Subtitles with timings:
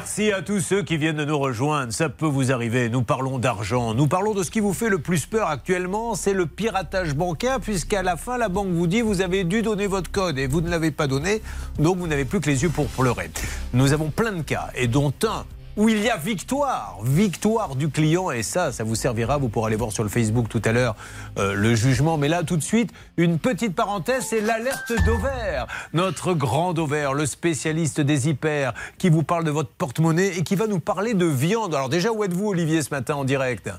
[0.00, 1.92] Merci à tous ceux qui viennent de nous rejoindre.
[1.92, 2.88] Ça peut vous arriver.
[2.88, 3.92] Nous parlons d'argent.
[3.92, 6.14] Nous parlons de ce qui vous fait le plus peur actuellement.
[6.14, 9.86] C'est le piratage bancaire, puisqu'à la fin, la banque vous dit vous avez dû donner
[9.86, 11.42] votre code et vous ne l'avez pas donné.
[11.78, 13.30] Donc vous n'avez plus que les yeux pour pleurer.
[13.74, 15.44] Nous avons plein de cas et dont un
[15.80, 18.30] où il y a victoire, victoire du client.
[18.30, 19.38] Et ça, ça vous servira.
[19.38, 20.94] Vous pourrez aller voir sur le Facebook tout à l'heure
[21.38, 22.18] euh, le jugement.
[22.18, 25.66] Mais là, tout de suite, une petite parenthèse, c'est l'alerte d'Auvert.
[25.94, 30.54] Notre grand Auvert, le spécialiste des hyper, qui vous parle de votre porte-monnaie et qui
[30.54, 31.74] va nous parler de viande.
[31.74, 33.70] Alors déjà, où êtes-vous, Olivier, ce matin en direct?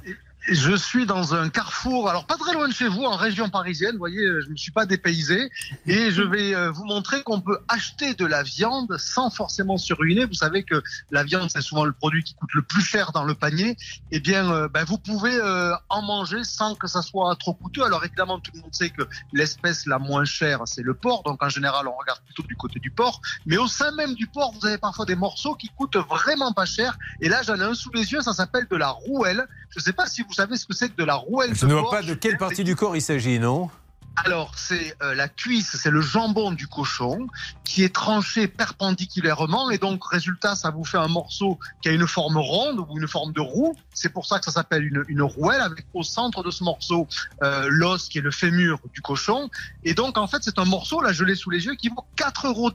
[0.47, 3.93] Je suis dans un carrefour, alors pas très loin de chez vous, en région parisienne.
[3.93, 5.51] Vous voyez, je ne suis pas dépaysé.
[5.85, 9.93] Et je vais euh, vous montrer qu'on peut acheter de la viande sans forcément se
[9.93, 10.25] ruiner.
[10.25, 13.23] Vous savez que la viande, c'est souvent le produit qui coûte le plus cher dans
[13.23, 13.77] le panier.
[14.11, 17.83] Eh bien, euh, ben, vous pouvez euh, en manger sans que ça soit trop coûteux.
[17.83, 21.23] Alors évidemment, tout le monde sait que l'espèce la moins chère, c'est le porc.
[21.23, 23.21] Donc en général, on regarde plutôt du côté du porc.
[23.45, 26.65] Mais au sein même du porc, vous avez parfois des morceaux qui coûtent vraiment pas
[26.65, 26.97] cher.
[27.19, 29.47] Et là, j'en ai un sous les yeux, ça s'appelle de la rouelle.
[29.71, 31.65] Je ne sais pas si vous savez ce que c'est que de la rouelle Je
[31.65, 33.69] ne vois pas de quelle partie du corps il s'agit, non
[34.17, 37.27] alors, c'est euh, la cuisse, c'est le jambon du cochon
[37.63, 42.05] qui est tranché perpendiculairement et donc, résultat, ça vous fait un morceau qui a une
[42.07, 43.73] forme ronde ou une forme de roue.
[43.93, 47.07] C'est pour ça que ça s'appelle une, une, rouelle avec au centre de ce morceau
[47.41, 49.49] euh, l'os qui est le fémur du cochon.
[49.85, 52.05] Et donc, en fait, c'est un morceau, là, je l'ai sous les yeux, qui vaut
[52.17, 52.71] 4,19 euros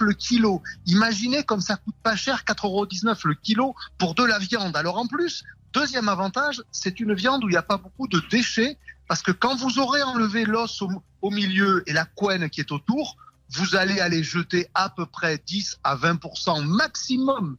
[0.00, 0.62] le kilo.
[0.86, 2.86] Imaginez comme ça coûte pas cher, 4,19 euros
[3.24, 4.74] le kilo pour de la viande.
[4.74, 8.20] Alors, en plus, Deuxième avantage, c'est une viande où il n'y a pas beaucoup de
[8.30, 10.82] déchets, parce que quand vous aurez enlevé l'os
[11.22, 13.16] au, milieu et la couenne qui est autour,
[13.50, 17.56] vous allez aller jeter à peu près 10 à 20% maximum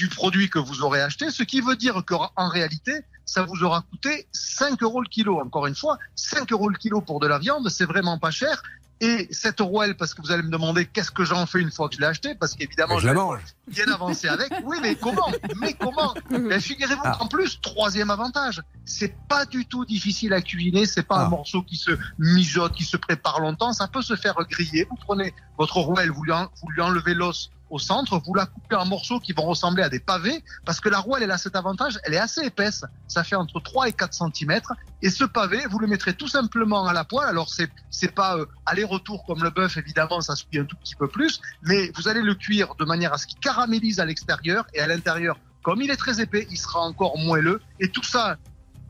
[0.00, 2.92] du produit que vous aurez acheté, ce qui veut dire qu'en réalité,
[3.26, 5.38] ça vous aura coûté 5 euros le kilo.
[5.38, 8.62] Encore une fois, 5 euros le kilo pour de la viande, c'est vraiment pas cher.
[9.02, 11.90] Et cette rouelle, parce que vous allez me demander qu'est-ce que j'en fais une fois
[11.90, 13.40] que je l'ai acheté, parce qu'évidemment, je, mange.
[13.68, 14.50] bien avancé avec.
[14.64, 15.30] Oui, mais comment?
[15.56, 16.14] Mais comment?
[16.30, 17.16] Ben, Figurez-vous ah.
[17.18, 20.86] qu'en plus, troisième avantage, c'est pas du tout difficile à cuisiner.
[20.86, 21.28] C'est pas un ah.
[21.28, 23.74] morceau qui se mijote, qui se prépare longtemps.
[23.74, 24.86] Ça peut se faire griller.
[24.88, 28.84] Vous prenez votre rouelle, vous vous lui enlevez l'os au centre, vous la coupez en
[28.84, 31.98] morceaux qui vont ressembler à des pavés, parce que la roue, elle, a cet avantage,
[32.04, 34.60] elle est assez épaisse, ça fait entre 3 et 4 cm,
[35.02, 38.36] et ce pavé, vous le mettrez tout simplement à la poêle, alors c'est c'est pas
[38.36, 42.08] euh, aller-retour comme le bœuf, évidemment, ça suit un tout petit peu plus, mais vous
[42.08, 45.80] allez le cuire de manière à ce qu'il caramélise à l'extérieur, et à l'intérieur, comme
[45.80, 48.36] il est très épais, il sera encore moelleux, et tout ça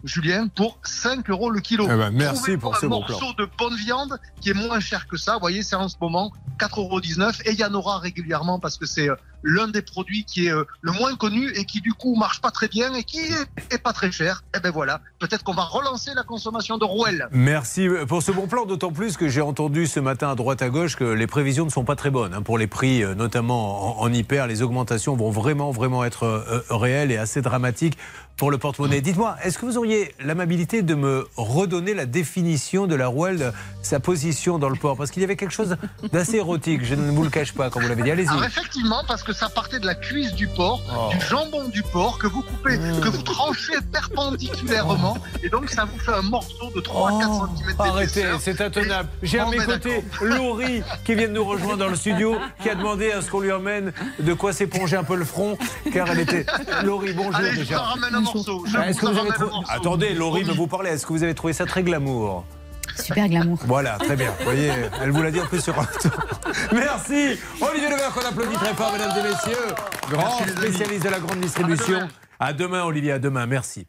[0.05, 1.85] Julien, pour 5 euros le kilo.
[1.85, 5.17] Eh ben, merci pour ce un morceau de bonne viande qui est moins cher que
[5.17, 5.35] ça.
[5.35, 7.01] Vous voyez, c'est en ce moment 4,19 euros.
[7.45, 10.53] Et il y en aura régulièrement parce que c'est euh, l'un des produits qui est
[10.53, 13.79] euh, le moins connu et qui du coup marche pas très bien et qui est,
[13.79, 14.43] pas très cher.
[14.55, 17.29] Et eh ben voilà, peut-être qu'on va relancer la consommation de rouelle.
[17.31, 20.69] Merci pour ce bon plan, d'autant plus que j'ai entendu ce matin à droite à
[20.69, 24.01] gauche que les prévisions ne sont pas très bonnes hein, pour les prix, euh, notamment
[24.01, 24.47] en, hyper.
[24.47, 27.97] Les augmentations vont vraiment, vraiment être réelles et assez dramatiques
[28.41, 29.03] pour le porte-monnaie.
[29.03, 33.53] Dites-moi, est-ce que vous auriez l'amabilité de me redonner la définition de la rouelle,
[33.83, 34.97] sa position dans le port?
[34.97, 35.77] Parce qu'il y avait quelque chose
[36.11, 38.11] d'assez érotique, je ne vous le cache pas quand vous l'avez dit.
[38.11, 38.45] Allez-y.
[38.45, 41.11] Effectivement, parce que ça partait de la cuisse du porc, oh.
[41.11, 43.01] du jambon du porc, que vous coupez, mmh.
[43.01, 47.49] que vous tranchez perpendiculairement, et donc ça vous fait un morceau de 3 à 4
[47.57, 49.09] cm Arrêtez, c'est intenable.
[49.23, 52.75] J'ai à mes côtés Laurie qui vient de nous rejoindre dans le studio, qui a
[52.75, 55.57] demandé à ce qu'on lui emmène de quoi s'éponger un peu le front,
[55.93, 56.47] car elle était.
[56.85, 57.85] Laurie, bonjour Allez, déjà.
[59.69, 60.91] Attendez, Laurie me vous parler.
[60.91, 62.45] Est-ce que vous avez trouvé ça très glamour?
[62.97, 63.59] Super glamour.
[63.67, 64.33] Voilà, très bien.
[64.39, 64.71] Vous voyez,
[65.03, 65.87] elle vous l'a dit un peu sur un
[66.73, 67.39] Merci.
[67.61, 69.75] Olivier Levert, qu'on applaudit très fort, mesdames et messieurs.
[70.11, 72.09] Grand spécialiste de la grande distribution.
[72.39, 73.47] À demain, Olivier, à demain.
[73.47, 73.87] Merci.